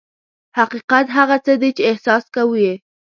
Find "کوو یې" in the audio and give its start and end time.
2.35-2.73